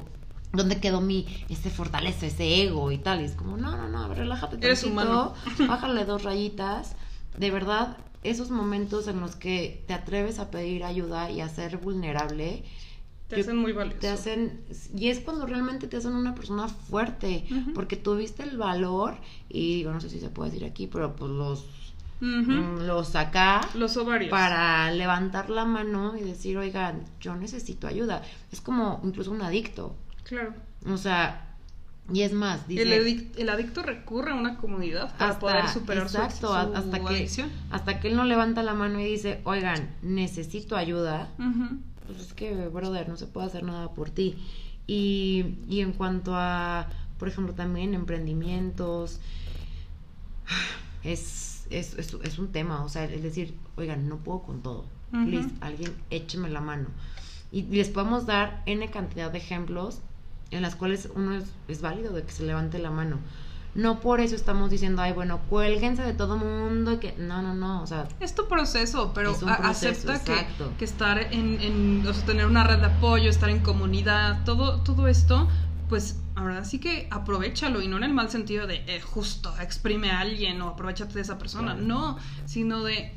¿Dónde 0.52 0.80
quedó 0.80 1.00
mi, 1.00 1.26
ese 1.48 1.70
fortaleza, 1.70 2.26
ese 2.26 2.62
ego 2.62 2.90
y 2.92 2.98
tal? 2.98 3.20
Y 3.20 3.24
es 3.24 3.32
como, 3.32 3.56
no, 3.56 3.76
no, 3.76 3.88
no, 3.88 4.12
relájate 4.14 4.56
Eres 4.56 4.82
tantito, 4.82 4.92
humano. 4.92 5.34
bájale 5.68 6.04
dos 6.04 6.24
rayitas. 6.24 6.94
De 7.38 7.50
verdad, 7.50 7.96
esos 8.22 8.50
momentos 8.50 9.08
en 9.08 9.20
los 9.20 9.34
que 9.36 9.82
te 9.86 9.94
atreves 9.94 10.38
a 10.38 10.50
pedir 10.50 10.84
ayuda 10.84 11.30
y 11.30 11.40
a 11.40 11.48
ser 11.48 11.78
vulnerable, 11.78 12.64
te 13.28 13.40
hacen 13.40 13.56
muy 13.56 13.72
valioso. 13.72 13.98
te 13.98 14.08
hacen 14.08 14.62
y 14.94 15.08
es 15.08 15.20
cuando 15.20 15.46
realmente 15.46 15.88
te 15.88 15.96
hacen 15.96 16.12
una 16.12 16.34
persona 16.34 16.68
fuerte 16.68 17.46
porque 17.74 17.96
tuviste 17.96 18.42
el 18.42 18.58
valor 18.58 19.16
y 19.48 19.76
digo 19.76 19.90
no 19.90 20.02
sé 20.02 20.10
si 20.10 20.20
se 20.20 20.28
puede 20.28 20.50
decir 20.50 20.66
aquí 20.68 20.86
pero 20.86 21.16
pues 21.16 21.30
los 21.30 21.64
mm, 22.20 22.80
los 22.86 23.16
acá 23.16 23.62
Los 23.72 23.96
ovarios. 23.96 24.30
para 24.30 24.90
levantar 24.92 25.48
la 25.48 25.64
mano 25.64 26.14
y 26.14 26.20
decir 26.20 26.58
oigan 26.58 27.04
yo 27.22 27.34
necesito 27.34 27.86
ayuda 27.86 28.20
es 28.52 28.60
como 28.60 29.00
incluso 29.02 29.30
un 29.30 29.40
adicto 29.40 29.96
Claro. 30.32 30.54
o 30.86 30.96
sea 30.96 31.48
y 32.12 32.22
es 32.22 32.32
más 32.32 32.66
dice 32.66 32.82
El, 32.82 32.92
adic- 33.06 33.36
el 33.36 33.48
adicto 33.50 33.82
recurre 33.82 34.32
a 34.32 34.34
una 34.34 34.56
comunidad 34.56 35.14
para 35.18 35.32
hasta- 35.32 35.38
poder 35.40 35.68
superar 35.68 36.08
su- 36.08 36.16
exacto, 36.16 36.48
su, 36.48 36.54
hasta 36.54 36.98
que 37.00 37.06
adicción. 37.06 37.50
hasta 37.70 38.00
que 38.00 38.08
él 38.08 38.16
no 38.16 38.24
levanta 38.24 38.62
la 38.62 38.72
mano 38.74 38.98
y 38.98 39.04
dice 39.04 39.40
oigan 39.44 39.94
necesito 40.02 40.76
ayuda 40.76 41.28
pues 42.06 42.18
es 42.18 42.32
que, 42.32 42.52
brother, 42.68 43.08
no 43.08 43.16
se 43.16 43.26
puede 43.26 43.46
hacer 43.46 43.62
nada 43.62 43.94
por 43.94 44.10
ti. 44.10 44.34
Y, 44.88 45.54
y 45.68 45.80
en 45.80 45.92
cuanto 45.92 46.32
a, 46.34 46.88
por 47.16 47.28
ejemplo, 47.28 47.54
también 47.54 47.94
emprendimientos, 47.94 49.20
es, 51.04 51.66
es, 51.70 51.94
es, 51.98 52.14
es 52.22 52.38
un 52.38 52.48
tema, 52.52 52.82
o 52.84 52.88
sea, 52.88 53.04
es 53.04 53.22
decir, 53.22 53.54
oigan, 53.76 54.08
no 54.08 54.16
puedo 54.18 54.42
con 54.42 54.62
todo. 54.62 54.84
Please, 55.12 55.48
alguien 55.60 55.92
écheme 56.10 56.48
la 56.50 56.60
mano. 56.60 56.88
Y 57.52 57.62
les 57.64 57.88
podemos 57.88 58.24
dar 58.26 58.62
N 58.66 58.90
cantidad 58.90 59.30
de 59.30 59.38
ejemplos 59.38 60.00
en 60.52 60.62
las 60.62 60.76
cuales 60.76 61.08
uno 61.14 61.34
es, 61.34 61.44
es 61.68 61.80
válido 61.82 62.12
de 62.12 62.22
que 62.22 62.32
se 62.32 62.44
levante 62.44 62.78
la 62.78 62.90
mano. 62.90 63.18
No 63.74 64.00
por 64.00 64.20
eso 64.20 64.34
estamos 64.36 64.68
diciendo, 64.70 65.00
ay, 65.00 65.12
bueno, 65.14 65.40
cuélguense 65.48 66.02
de 66.02 66.12
todo 66.12 66.36
mundo 66.36 66.92
y 66.92 66.98
que 66.98 67.14
no, 67.16 67.40
no, 67.40 67.54
no, 67.54 67.82
o 67.82 67.86
sea, 67.86 68.06
Es 68.20 68.34
tu 68.34 68.46
proceso, 68.46 69.12
pero 69.14 69.32
proceso, 69.32 69.48
acepta 70.10 70.20
que, 70.78 70.84
estar 70.84 71.18
en, 71.32 71.58
en- 71.60 72.06
o 72.06 72.12
sea, 72.12 72.24
tener 72.26 72.44
una 72.46 72.64
red 72.64 72.80
de 72.80 72.86
apoyo, 72.86 73.30
estar 73.30 73.48
en 73.48 73.60
comunidad, 73.60 74.44
todo, 74.44 74.80
todo 74.82 75.08
esto, 75.08 75.48
pues 75.88 76.18
ahora 76.34 76.64
sí 76.66 76.80
que 76.80 77.08
aprovechalo 77.10 77.80
y 77.80 77.88
no 77.88 77.96
en 77.96 78.04
el 78.04 78.12
mal 78.12 78.28
sentido 78.30 78.66
de 78.66 78.84
eh, 78.86 79.00
justo 79.00 79.54
exprime 79.58 80.10
a 80.10 80.20
alguien 80.20 80.60
o 80.60 80.68
aprovechate 80.68 81.14
de 81.14 81.20
esa 81.22 81.38
persona, 81.38 81.72
Claro. 81.72 81.86
no, 81.86 82.18
sino 82.44 82.82
de 82.84 83.14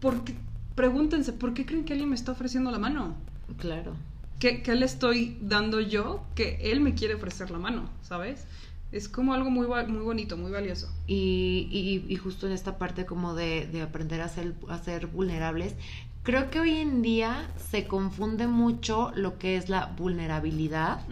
¿por 0.00 0.22
qué? 0.24 0.36
pregúntense, 0.76 1.32
¿por 1.32 1.52
qué 1.52 1.66
creen 1.66 1.84
que 1.84 1.92
alguien 1.94 2.08
me 2.10 2.14
está 2.14 2.30
ofreciendo 2.32 2.70
la 2.70 2.78
mano? 2.78 3.14
claro. 3.58 3.94
¿Qué, 4.42 4.60
qué 4.60 4.74
le 4.74 4.86
estoy 4.86 5.36
dando 5.40 5.80
yo 5.80 6.24
que 6.34 6.58
él 6.72 6.80
me 6.80 6.94
quiere 6.94 7.14
ofrecer 7.14 7.52
la 7.52 7.58
mano, 7.58 7.88
¿sabes? 8.02 8.44
Es 8.90 9.08
como 9.08 9.34
algo 9.34 9.50
muy, 9.50 9.68
muy 9.68 10.02
bonito, 10.02 10.36
muy 10.36 10.50
valioso. 10.50 10.92
Y, 11.06 11.68
y, 11.70 12.12
y 12.12 12.16
justo 12.16 12.48
en 12.48 12.52
esta 12.52 12.76
parte 12.76 13.06
como 13.06 13.36
de, 13.36 13.68
de 13.68 13.82
aprender 13.82 14.20
a 14.20 14.28
ser, 14.28 14.54
a 14.68 14.78
ser 14.78 15.06
vulnerables, 15.06 15.76
creo 16.24 16.50
que 16.50 16.58
hoy 16.58 16.74
en 16.74 17.02
día 17.02 17.48
se 17.70 17.86
confunde 17.86 18.48
mucho 18.48 19.12
lo 19.14 19.38
que 19.38 19.56
es 19.56 19.68
la 19.68 19.86
vulnerabilidad 19.86 21.02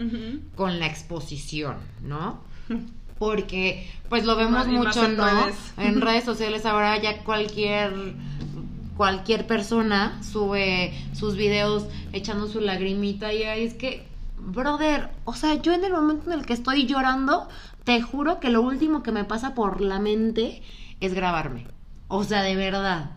con 0.56 0.80
la 0.80 0.86
exposición, 0.86 1.76
¿no? 2.02 2.40
Porque 3.20 3.88
pues 4.08 4.24
lo 4.24 4.34
vemos 4.34 4.66
mucho, 4.66 5.06
¿no? 5.06 5.24
redes. 5.24 5.56
En 5.76 6.00
redes 6.00 6.24
sociales 6.24 6.66
ahora 6.66 7.00
ya 7.00 7.22
cualquier 7.22 7.92
cualquier 9.00 9.46
persona 9.46 10.20
sube 10.22 10.92
sus 11.14 11.34
videos 11.34 11.86
echando 12.12 12.48
su 12.48 12.60
lagrimita 12.60 13.32
y 13.32 13.44
ahí 13.44 13.64
es 13.64 13.72
que 13.72 14.04
brother, 14.36 15.08
o 15.24 15.32
sea, 15.32 15.54
yo 15.54 15.72
en 15.72 15.84
el 15.84 15.92
momento 15.92 16.30
en 16.30 16.38
el 16.38 16.44
que 16.44 16.52
estoy 16.52 16.84
llorando, 16.84 17.48
te 17.84 18.02
juro 18.02 18.40
que 18.40 18.50
lo 18.50 18.60
último 18.60 19.02
que 19.02 19.10
me 19.10 19.24
pasa 19.24 19.54
por 19.54 19.80
la 19.80 20.00
mente 20.00 20.60
es 21.00 21.14
grabarme. 21.14 21.66
O 22.08 22.24
sea, 22.24 22.42
de 22.42 22.54
verdad. 22.56 23.12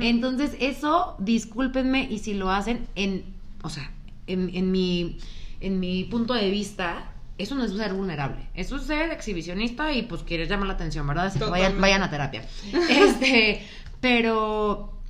Entonces, 0.00 0.56
eso, 0.58 1.14
discúlpenme, 1.20 2.08
y 2.10 2.18
si 2.18 2.34
lo 2.34 2.50
hacen 2.50 2.88
en, 2.96 3.24
o 3.62 3.70
sea, 3.70 3.92
en, 4.26 4.50
en 4.52 4.72
mi, 4.72 5.18
en 5.60 5.78
mi 5.78 6.02
punto 6.02 6.34
de 6.34 6.50
vista, 6.50 7.12
eso 7.38 7.54
no 7.54 7.62
es 7.62 7.70
ser 7.70 7.94
vulnerable. 7.94 8.48
Eso 8.54 8.74
es 8.74 8.82
ser 8.82 9.12
exhibicionista 9.12 9.92
y 9.92 10.02
pues 10.02 10.24
quieres 10.24 10.48
llamar 10.48 10.66
la 10.66 10.74
atención, 10.74 11.06
¿verdad? 11.06 11.26
Así 11.26 11.38
que 11.38 11.44
vayan 11.44 12.02
a 12.02 12.10
terapia. 12.10 12.44
Este, 12.90 13.64
pero, 14.00 15.01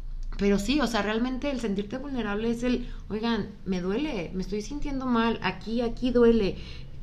pero 0.43 0.59
sí, 0.59 0.81
o 0.81 0.89
sea, 0.89 1.03
realmente 1.03 1.53
el 1.53 1.61
sentirte 1.61 1.99
vulnerable 1.99 2.51
es 2.51 2.65
el, 2.65 2.89
oigan, 3.09 3.51
me 3.65 3.81
duele, 3.81 4.33
me 4.35 4.43
estoy 4.43 4.61
sintiendo 4.61 5.07
mal, 5.07 5.39
aquí, 5.41 5.83
aquí 5.83 6.11
duele, 6.11 6.57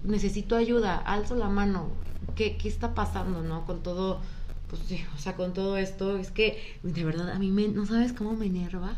necesito 0.03 0.57
ayuda, 0.57 0.97
alzo 0.97 1.35
la 1.35 1.47
mano, 1.47 1.87
¿qué, 2.35 2.57
qué 2.57 2.67
está 2.67 2.93
pasando, 2.93 3.41
no? 3.41 3.65
Con 3.65 3.81
todo, 3.81 4.19
pues 4.67 4.81
sí, 4.89 4.99
o 5.15 5.17
sea, 5.17 5.37
con 5.37 5.53
todo 5.53 5.77
esto, 5.77 6.17
es 6.17 6.31
que, 6.31 6.61
de 6.83 7.05
verdad, 7.05 7.31
a 7.31 7.39
mí 7.39 7.49
me, 7.49 7.69
¿no 7.69 7.85
sabes 7.85 8.11
cómo 8.11 8.33
me 8.33 8.47
enerva? 8.47 8.97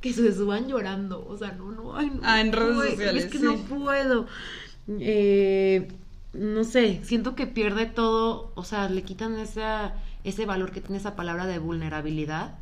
Que 0.00 0.12
se 0.12 0.34
suban 0.34 0.66
llorando, 0.66 1.24
o 1.28 1.38
sea, 1.38 1.52
no, 1.52 1.70
no, 1.70 1.96
ay, 1.96 2.10
no. 2.10 2.20
Ah, 2.24 2.40
en 2.40 2.50
redes 2.50 2.74
puedo, 2.74 2.90
sociales, 2.90 3.26
Es 3.26 3.30
que 3.30 3.38
sí. 3.38 3.44
no 3.44 3.58
puedo. 3.58 4.26
Eh, 4.88 5.86
no 6.32 6.64
sé, 6.64 7.00
siento 7.04 7.36
que 7.36 7.46
pierde 7.46 7.86
todo, 7.86 8.50
o 8.56 8.64
sea, 8.64 8.88
le 8.88 9.04
quitan 9.04 9.38
esa, 9.38 9.94
ese 10.24 10.46
valor 10.46 10.72
que 10.72 10.80
tiene 10.80 10.96
esa 10.98 11.14
palabra 11.14 11.46
de 11.46 11.60
vulnerabilidad, 11.60 12.58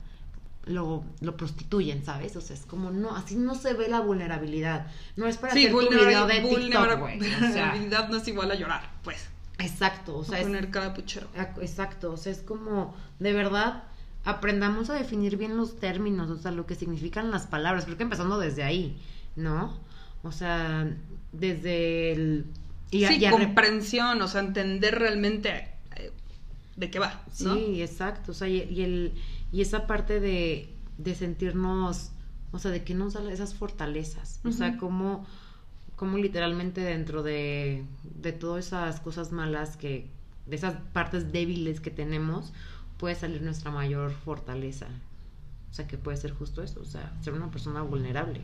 lo, 0.66 1.04
lo 1.20 1.36
prostituyen, 1.36 2.04
¿sabes? 2.04 2.36
O 2.36 2.40
sea, 2.40 2.54
es 2.56 2.66
como, 2.66 2.90
no, 2.90 3.14
así 3.16 3.36
no 3.36 3.54
se 3.54 3.72
ve 3.74 3.88
la 3.88 4.00
vulnerabilidad. 4.00 4.88
No 5.16 5.26
es 5.26 5.36
para 5.36 5.52
hacer 5.52 5.70
tu 5.70 5.78
video 5.90 6.26
de 6.26 6.34
TikTok, 6.40 6.58
vulnera- 6.58 6.94
güey. 7.00 7.18
O 7.18 7.22
sea, 7.22 7.38
vulnerabilidad 7.46 8.08
no 8.08 8.16
es 8.18 8.28
igual 8.28 8.50
a 8.50 8.54
llorar, 8.56 8.90
pues. 9.04 9.28
exacto, 9.58 10.16
o 10.18 10.24
sea, 10.24 10.42
poner 10.42 10.70
cada 10.70 10.92
puchero. 10.92 11.28
Ac- 11.36 11.60
Exacto, 11.62 12.12
o 12.12 12.16
sea, 12.16 12.32
es 12.32 12.40
como, 12.40 12.94
de 13.20 13.32
verdad, 13.32 13.84
aprendamos 14.24 14.90
a 14.90 14.94
definir 14.94 15.36
bien 15.36 15.56
los 15.56 15.76
términos, 15.78 16.28
o 16.30 16.36
sea, 16.36 16.50
lo 16.50 16.66
que 16.66 16.74
significan 16.74 17.30
las 17.30 17.46
palabras. 17.46 17.84
Creo 17.84 17.96
que 17.96 18.02
empezando 18.02 18.38
desde 18.38 18.64
ahí, 18.64 18.98
¿no? 19.36 19.78
O 20.24 20.32
sea, 20.32 20.90
desde 21.32 22.12
el... 22.12 22.44
y 22.90 23.06
sí, 23.06 23.24
y 23.24 23.30
comprensión, 23.30 24.20
o 24.20 24.26
sea, 24.28 24.40
entender 24.40 24.98
realmente 24.98 25.68
eh, 25.96 26.10
de 26.76 26.90
qué 26.90 26.98
va, 26.98 27.22
¿no? 27.40 27.54
Sí, 27.54 27.80
exacto, 27.82 28.32
o 28.32 28.34
sea, 28.34 28.48
y, 28.48 28.62
y 28.64 28.82
el, 28.82 29.12
y 29.52 29.60
esa 29.60 29.86
parte 29.86 30.20
de, 30.20 30.72
de 30.98 31.14
sentirnos, 31.14 32.10
o 32.52 32.58
sea, 32.58 32.70
de 32.70 32.84
que 32.84 32.94
nos 32.94 33.14
da 33.14 33.32
esas 33.32 33.54
fortalezas, 33.54 34.40
o 34.44 34.52
sea, 34.52 34.76
como, 34.76 35.26
como 35.96 36.18
literalmente 36.18 36.80
dentro 36.80 37.22
de, 37.22 37.84
de 38.02 38.32
todas 38.32 38.66
esas 38.66 39.00
cosas 39.00 39.32
malas 39.32 39.76
que, 39.76 40.08
de 40.46 40.56
esas 40.56 40.76
partes 40.92 41.32
débiles 41.32 41.80
que 41.80 41.90
tenemos, 41.90 42.52
puede 42.98 43.14
salir 43.14 43.42
nuestra 43.42 43.70
mayor 43.70 44.12
fortaleza. 44.12 44.86
O 45.70 45.74
sea, 45.74 45.86
que 45.86 45.98
puede 45.98 46.16
ser 46.16 46.32
justo 46.32 46.62
eso, 46.62 46.80
o 46.80 46.84
sea, 46.84 47.12
ser 47.20 47.34
una 47.34 47.50
persona 47.50 47.82
vulnerable 47.82 48.40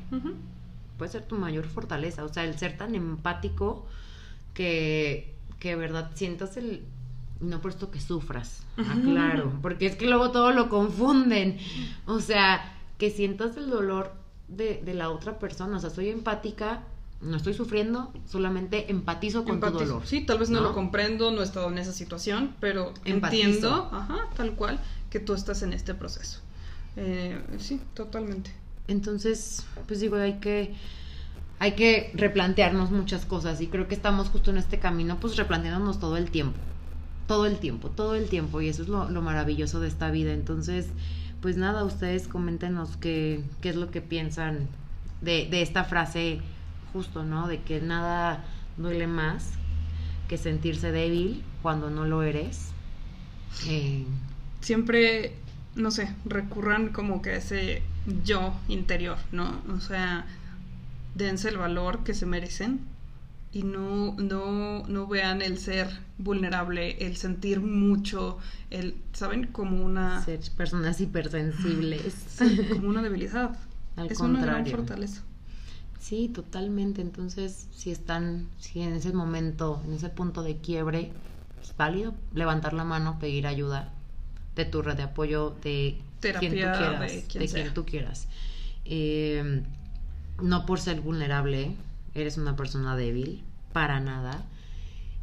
puede 1.03 1.11
ser 1.11 1.25
tu 1.25 1.37
mayor 1.37 1.65
fortaleza. 1.67 2.25
O 2.25 2.33
sea, 2.33 2.45
el 2.45 2.57
ser 2.57 2.77
tan 2.77 2.95
empático 2.95 3.87
que, 4.55 5.35
que 5.59 5.71
de 5.71 5.77
verdad 5.77 6.13
sientas 6.15 6.57
el. 6.57 6.85
No 7.43 7.61
por 7.61 7.73
esto 7.73 7.91
que 7.91 8.01
sufras, 8.01 8.63
ah, 8.79 8.95
claro, 9.03 9.53
porque 9.61 9.87
es 9.87 9.97
que 9.97 10.07
luego 10.07 10.31
todo 10.31 10.53
lo 10.53 10.69
confunden. 10.69 11.59
O 12.07 12.21
sea, 12.21 12.73
que 12.99 13.11
sientas 13.11 13.57
el 13.57 13.69
dolor 13.69 14.13
de, 14.49 14.81
de 14.85 14.95
la 14.95 15.11
otra 15.11 15.39
persona. 15.39 15.77
O 15.77 15.81
sea, 15.81 15.91
soy 15.91 16.09
empática, 16.09 16.85
no 17.21 17.37
estoy 17.37 17.55
sufriendo, 17.55 18.13
solamente 18.27 18.91
empatizo 18.91 19.41
con 19.45 19.61
tu 19.61 19.67
Empatizo. 19.67 19.85
dolor. 19.85 20.03
Sí, 20.07 20.21
tal 20.21 20.39
vez 20.39 20.51
no, 20.51 20.61
¿no? 20.61 20.69
lo 20.69 20.75
comprendo, 20.75 21.31
no 21.33 21.41
he 21.41 21.45
estado 21.45 21.69
en 21.69 21.79
esa 21.79 21.93
situación, 21.93 22.55
pero 22.61 22.95
Empatizo. 23.05 23.45
entiendo, 23.45 23.89
ajá, 23.93 24.29
tal 24.37 24.53
cual, 24.53 24.81
que 25.11 25.19
tú 25.21 25.35
estás 25.35 25.63
en 25.63 25.73
este 25.73 25.95
proceso. 25.95 26.41
Eh, 26.97 27.41
sí, 27.59 27.81
totalmente. 27.95 28.53
Entonces, 28.89 29.67
pues 29.89 30.01
digo, 30.01 30.17
hay 30.17 30.35
que 30.41 30.75
hay 31.59 31.73
que 31.77 32.11
replantearnos 32.15 32.91
muchas 32.91 33.25
cosas 33.25 33.61
y 33.61 33.69
creo 33.69 33.87
que 33.87 33.95
estamos 33.95 34.29
justo 34.31 34.51
en 34.51 34.59
este 34.59 34.79
camino, 34.81 35.19
pues 35.21 35.37
replanteándonos 35.37 36.01
todo 36.01 36.17
el 36.17 36.31
tiempo, 36.33 36.59
todo 37.27 37.47
el 37.47 37.59
tiempo, 37.59 37.91
todo 37.91 38.15
el 38.15 38.29
tiempo 38.29 38.61
y 38.61 38.69
eso 38.69 38.83
es 38.83 38.89
lo, 38.89 39.09
lo 39.11 39.23
maravilloso 39.23 39.81
de 39.81 39.89
esta 39.89 40.11
vida. 40.11 40.33
Entonces, 40.33 40.89
pues 41.41 41.57
nada, 41.57 41.85
ustedes 41.85 42.29
coméntenos 42.29 42.97
qué, 42.99 43.45
qué 43.61 43.71
es 43.71 43.77
lo 43.77 43.91
que 43.91 44.01
piensan 44.03 44.69
de, 45.21 45.47
de 45.51 45.63
esta 45.63 45.85
frase 45.85 46.41
justo, 46.93 47.25
¿no? 47.25 47.49
De 47.49 47.63
que 47.63 47.81
nada 47.81 48.45
duele 48.77 49.07
más 49.07 49.53
que 50.29 50.39
sentirse 50.39 50.93
débil 50.93 51.45
cuando 51.63 51.91
no 51.91 52.05
lo 52.07 52.23
eres. 52.23 52.75
Eh, 53.67 54.07
Siempre, 54.61 55.37
no 55.75 55.91
sé, 55.91 56.15
recurran 56.25 56.91
como 56.93 57.21
que 57.23 57.31
a 57.31 57.37
ese 57.37 57.83
yo 58.25 58.55
interior, 58.69 59.19
¿no? 59.33 59.61
O 59.75 59.81
sea, 59.81 60.27
dense 61.15 61.49
el 61.49 61.59
valor 61.59 62.05
que 62.05 62.15
se 62.15 62.27
merecen 62.27 62.81
y 63.53 63.65
no, 63.65 64.15
no, 64.15 64.87
no 64.87 65.07
vean 65.07 65.43
el 65.43 65.59
ser 65.59 65.89
vulnerable, 66.19 66.97
el 67.07 67.17
sentir 67.17 67.61
mucho, 67.61 68.39
el, 68.71 68.97
¿saben? 69.13 69.47
Como 69.49 69.85
una, 69.85 70.25
ser 70.25 70.41
personas 70.57 71.01
hipersensibles. 71.01 72.39
como 72.71 72.89
una 72.89 73.03
debilidad. 73.03 73.57
Al 73.97 74.11
es 74.11 74.21
una 74.21 74.41
gran 74.41 74.65
contrario. 74.65 74.77
fortaleza. 74.77 75.23
Sí, 76.01 76.29
totalmente. 76.29 77.03
Entonces, 77.03 77.69
si 77.73 77.91
están, 77.91 78.49
si 78.59 78.81
en 78.81 78.95
ese 78.95 79.13
momento, 79.13 79.83
en 79.87 79.93
ese 79.95 80.09
punto 80.09 80.43
de 80.43 80.57
quiebre, 80.59 81.13
es 81.63 81.77
válido 81.77 82.15
levantar 82.35 82.73
la 82.73 82.85
mano, 82.85 83.19
pedir 83.21 83.47
ayuda 83.47 83.93
de 84.57 84.65
tu 84.65 84.83
red 84.83 84.97
de 84.97 85.03
apoyo, 85.05 85.57
de 85.63 86.01
quien 86.39 86.59
tú 86.59 86.71
Terapia, 86.71 86.73
quieras, 86.73 87.13
de 87.13 87.23
de 87.23 87.23
quien 87.27 87.49
quien, 87.49 87.49
sea. 87.49 87.75
tú 87.75 87.85
quieras. 87.85 88.29
Eh, 88.85 89.63
no 90.43 90.67
por 90.67 90.81
ser 90.81 91.01
vulnerable, 91.01 91.77
eres 92.15 92.37
una 92.39 92.57
persona 92.57 92.97
débil, 92.97 93.43
para 93.73 94.01
nada. 94.01 94.45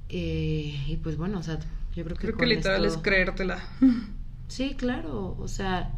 Eh, 0.10 0.84
y 0.88 0.98
pues 0.98 1.18
bueno, 1.18 1.40
o 1.40 1.44
sea, 1.44 1.60
yo 1.96 2.04
creo 2.04 2.18
que 2.18 2.28
Creo 2.28 2.38
que 2.38 2.46
literal 2.48 2.86
esto- 2.86 2.98
es 3.00 3.04
creértela. 3.04 3.60
Sí, 4.48 4.74
claro, 4.76 5.38
o 5.40 5.48
sea, 5.48 5.92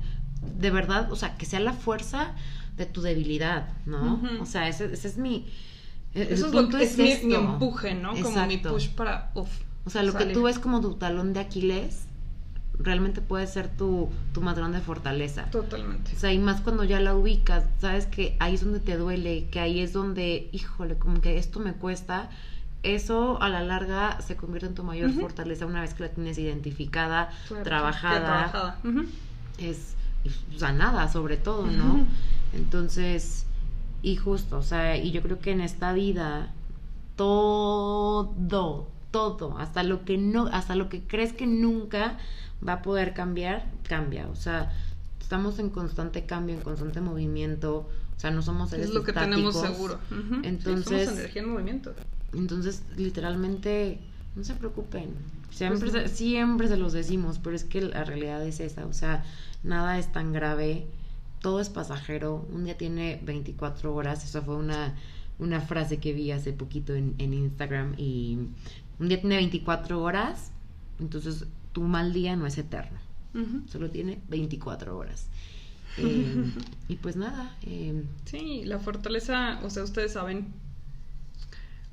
de 0.60 0.72
verdad, 0.72 1.10
o 1.10 1.16
sea, 1.16 1.38
que 1.38 1.46
sea 1.46 1.62
la 1.62 1.72
fuerza 1.72 2.36
de 2.76 2.86
tu 2.86 3.02
debilidad, 3.02 3.70
¿no? 3.86 4.22
O 4.42 4.46
sea, 4.46 4.68
ese, 4.68 4.92
ese 4.92 5.08
es 5.08 5.18
mi... 5.18 5.48
el- 6.14 6.28
Eso 6.28 6.48
es, 6.48 6.54
lo 6.54 6.64
punto 6.64 6.78
que 6.78 6.84
es, 6.84 6.98
mi, 6.98 7.12
esto. 7.12 7.28
mi 7.28 7.34
empuje, 7.36 7.96
¿no? 7.96 8.12
Como 8.22 8.46
mi 8.48 8.58
push 8.58 8.90
para, 8.90 9.32
uff. 9.36 9.50
O 9.86 9.90
sea, 9.90 10.04
lo 10.04 10.14
que 10.14 10.26
tú 10.26 10.44
ves 10.44 10.60
como 10.60 10.82
tu 10.82 10.96
talón 10.96 11.32
de 11.32 11.40
Aquiles, 11.40 12.08
realmente 12.80 13.22
puede 13.22 13.46
ser 13.48 13.68
tu, 13.70 14.10
tu 14.34 14.42
más 14.42 14.56
grande 14.58 14.80
fortaleza. 14.82 15.46
Totalmente. 15.52 16.16
O 16.16 16.20
sea, 16.20 16.32
y 16.34 16.40
más 16.40 16.62
cuando 16.62 16.84
ya 16.84 17.00
la 17.00 17.16
ubicas, 17.16 17.66
sabes 17.80 18.06
que 18.08 18.36
ahí 18.40 18.56
es 18.56 18.64
donde 18.64 18.80
te 18.80 18.98
duele, 18.98 19.48
que 19.52 19.60
ahí 19.60 19.80
es 19.80 19.94
donde, 19.94 20.50
híjole, 20.52 20.98
como 20.98 21.22
que 21.22 21.38
esto 21.38 21.60
me 21.60 21.74
cuesta. 21.74 22.30
Eso 22.84 23.40
a 23.42 23.50
la 23.50 23.62
larga 23.62 24.20
se 24.22 24.36
convierte 24.36 24.66
en 24.68 24.74
tu 24.76 24.84
mayor 24.84 25.12
fortaleza 25.14 25.68
una 25.68 25.82
vez 25.82 25.94
que 25.94 26.04
la 26.04 26.10
tienes 26.10 26.38
identificada, 26.40 27.30
Claro, 27.48 27.64
trabajada, 27.64 28.26
trabajada. 28.50 28.80
Ujú. 28.84 29.06
es 29.60 29.94
sanada 30.58 31.08
sobre 31.12 31.38
todo, 31.38 31.68
¿no? 31.68 32.06
Entonces, 32.54 33.46
y 34.02 34.16
justo, 34.16 34.58
o 34.58 34.64
sea, 34.64 34.98
y 34.98 35.12
yo 35.12 35.22
creo 35.22 35.40
que 35.40 35.52
en 35.52 35.62
esta 35.62 35.94
vida 35.94 36.50
todo, 37.16 38.88
todo, 39.12 39.58
hasta 39.58 39.84
lo 39.84 40.06
que 40.06 40.18
no, 40.18 40.48
hasta 40.48 40.76
lo 40.76 40.90
que 40.90 41.02
crees 41.04 41.34
que 41.34 41.46
nunca 41.48 42.18
va 42.68 42.74
a 42.74 42.82
poder 42.82 43.14
cambiar, 43.14 43.70
cambia. 43.88 44.28
O 44.30 44.36
sea, 44.36 44.72
estamos 45.20 45.60
en 45.60 45.70
constante 45.70 46.26
cambio, 46.26 46.56
en 46.56 46.62
constante 46.62 47.02
movimiento. 47.02 47.88
O 48.16 48.20
sea, 48.22 48.32
no 48.32 48.42
somos 48.42 48.70
seres 48.70 48.88
Es 48.88 48.94
lo 48.94 49.04
que 49.04 49.14
tenemos 49.14 49.56
estáticos. 49.56 49.78
seguro. 49.78 50.00
Ujú. 50.12 50.36
Sí, 50.42 50.48
Entonces, 50.48 51.06
somos 51.06 51.20
energía 51.20 51.42
en 51.42 51.50
movimiento. 51.50 51.94
entonces, 52.34 52.84
literalmente, 52.98 54.00
no 54.36 54.44
se 54.44 54.54
preocupen. 54.56 55.10
Siempre, 55.50 55.90
Pues 55.90 56.10
se, 56.12 56.16
siempre 56.16 56.68
se 56.68 56.78
los 56.78 56.94
decimos, 56.94 57.40
pero 57.40 57.56
es 57.56 57.64
que 57.66 57.82
la 57.82 58.04
realidad 58.06 58.46
es 58.46 58.60
esa. 58.60 58.86
O 58.86 58.94
sea, 58.94 59.24
nada 59.64 59.98
es 60.00 60.12
tan 60.12 60.32
grave. 60.34 60.86
Todo 61.42 61.60
es 61.60 61.70
pasajero. 61.70 62.48
Un 62.54 62.64
día 62.66 62.78
tiene 62.78 63.20
24 63.24 63.94
horas. 63.94 64.24
Esa 64.24 64.42
fue 64.42 64.56
una, 64.56 64.96
una 65.40 65.60
frase 65.60 65.98
que 65.98 66.14
vi 66.14 66.32
hace 66.32 66.54
poquito 66.54 66.94
en, 66.94 67.16
en 67.18 67.34
Instagram. 67.34 67.96
Y 67.98 68.38
un 69.02 69.10
día 69.10 69.20
tiene 69.20 69.36
24 69.36 70.02
horas. 70.02 70.52
Entonces, 71.00 71.46
tu 71.74 71.82
mal 71.84 72.14
día 72.14 72.36
no 72.38 72.46
es 72.46 72.58
eterno. 72.58 73.00
Solo 73.70 73.90
tiene 73.90 74.22
24 74.30 74.98
horas. 74.98 75.28
Eh, 75.98 76.46
y 76.88 76.96
pues 76.96 77.18
nada. 77.18 77.54
eh, 77.64 78.06
Sí, 78.24 78.64
la 78.64 78.80
fortaleza, 78.80 79.60
o 79.62 79.70
sea, 79.70 79.84
ustedes 79.84 80.14
saben 80.14 80.48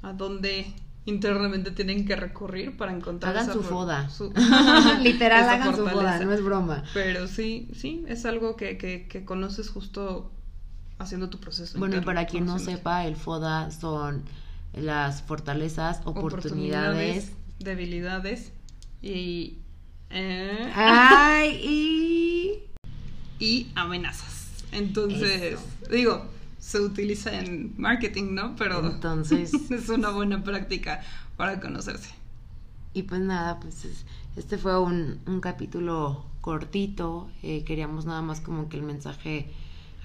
a 0.03 0.13
dónde 0.13 0.73
internamente 1.05 1.73
tienen 1.73 2.07
que 2.07 2.15
recurrir 2.15 2.77
para 2.77 2.93
encontrar 2.93 3.33
hagan 3.33 3.45
esa 3.51 3.55
su 3.55 3.63
foda. 3.65 4.09
su- 4.09 4.33
Literal, 5.03 5.49
hagan 5.49 5.75
su 5.75 5.89
foda. 5.89 6.21
No 6.25 6.33
es 6.33 6.45
broma. 6.45 6.85
Pero 6.95 7.27
sí, 7.27 7.69
sí, 7.75 8.05
es 8.07 8.25
algo 8.25 8.55
que, 8.55 8.79
que, 8.79 9.09
que 9.09 9.25
conoces 9.25 9.69
justo 9.69 10.31
haciendo 10.99 11.29
tu 11.29 11.41
proceso. 11.41 11.77
Bueno, 11.79 11.97
y 11.97 12.01
para 12.01 12.27
quien 12.27 12.47
no 12.47 12.61
sepa, 12.61 13.05
el 13.05 13.17
FODA 13.17 13.73
son 13.73 14.23
las 14.75 15.23
fortalezas, 15.23 16.01
oportunidades. 16.05 17.33
debilidades 17.59 18.53
y, 19.03 19.59
eh, 20.11 20.73
Ay, 20.75 21.61
y... 21.65 22.63
y 23.45 23.71
amenazas. 23.75 24.65
Entonces, 24.73 25.55
Eso. 25.55 25.63
digo, 25.91 26.27
se 26.59 26.81
utiliza 26.81 27.39
en 27.39 27.73
marketing, 27.79 28.35
¿no? 28.35 28.55
Pero 28.57 28.85
Entonces, 28.87 29.53
es 29.71 29.89
una 29.89 30.11
buena 30.11 30.43
práctica 30.45 31.01
para 31.37 31.61
conocerse. 31.61 32.11
y 32.95 33.03
pues 33.05 33.21
nada, 33.21 33.61
pues 33.61 33.85
es- 33.85 34.05
este 34.37 34.57
fue 34.59 34.79
un, 34.81 35.19
un 35.27 35.41
capítulo 35.41 36.25
cortito. 36.41 37.29
eh, 37.43 37.65
queríamos 37.65 38.05
nada 38.07 38.23
más 38.23 38.41
como 38.41 38.69
que 38.69 38.77
el 38.77 38.83
mensaje 38.83 39.47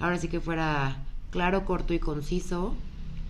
ahora 0.00 0.18
sí 0.18 0.28
que 0.28 0.40
fuera 0.40 0.96
claro, 1.30 1.64
corto 1.64 1.94
y 1.94 1.98
conciso. 1.98 2.74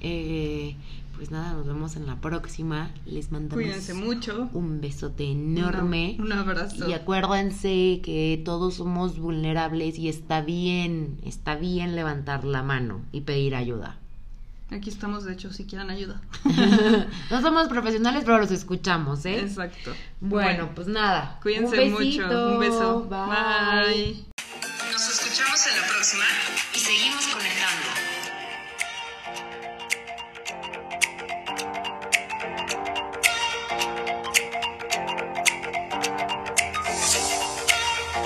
Eh, 0.00 0.76
pues 1.16 1.30
nada, 1.30 1.52
nos 1.52 1.66
vemos 1.66 1.96
en 1.96 2.06
la 2.06 2.16
próxima. 2.16 2.90
Les 3.06 3.30
mandamos 3.30 3.62
Cuídense 3.62 3.94
mucho. 3.94 4.48
un 4.52 4.80
besote 4.80 5.30
enorme. 5.30 6.16
Un 6.18 6.32
abrazo. 6.32 6.88
Y 6.88 6.92
acuérdense 6.92 8.00
que 8.02 8.42
todos 8.44 8.74
somos 8.74 9.18
vulnerables 9.18 9.98
y 9.98 10.08
está 10.08 10.40
bien, 10.40 11.18
está 11.24 11.56
bien 11.56 11.96
levantar 11.96 12.44
la 12.44 12.62
mano 12.62 13.02
y 13.12 13.22
pedir 13.22 13.54
ayuda. 13.54 13.98
Aquí 14.70 14.90
estamos, 14.90 15.24
de 15.24 15.34
hecho, 15.34 15.52
si 15.52 15.66
quieren 15.66 15.90
ayuda. 15.90 16.20
no 17.30 17.40
somos 17.42 17.68
profesionales, 17.68 18.22
pero 18.24 18.38
los 18.38 18.50
escuchamos, 18.50 19.24
¿eh? 19.26 19.40
Exacto. 19.40 19.92
Bueno, 20.20 20.70
pues 20.74 20.88
nada. 20.88 21.38
Cuídense 21.42 21.84
un 21.84 21.96
besito. 21.96 22.24
mucho. 22.24 22.54
Un 22.54 22.60
beso. 22.60 23.00
Bye. 23.02 23.94
Bye. 23.94 24.24
Nos 24.90 25.08
escuchamos 25.08 25.66
en 25.66 25.80
la 25.80 25.86
próxima 25.86 26.24
y 26.74 26.78
seguimos 26.78 27.26
conectando. 27.26 27.53